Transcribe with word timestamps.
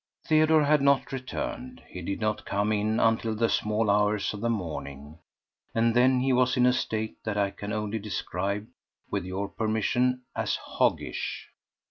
Theodore 0.25 0.63
had 0.63 0.81
not 0.81 1.11
returned. 1.11 1.83
He 1.87 2.01
did 2.01 2.19
not 2.19 2.43
come 2.43 2.71
in 2.71 2.99
until 2.99 3.35
the 3.35 3.49
small 3.49 3.87
hours 3.91 4.33
of 4.33 4.41
the 4.41 4.49
morning, 4.49 5.19
and 5.75 5.93
then 5.95 6.21
he 6.21 6.33
was 6.33 6.57
in 6.57 6.65
a 6.65 6.73
state 6.73 7.17
that 7.23 7.37
I 7.37 7.51
can 7.51 7.71
only 7.71 7.99
describe, 7.99 8.65
with 9.11 9.25
your 9.25 9.47
permission, 9.47 10.23
as 10.35 10.55
hoggish. 10.55 11.49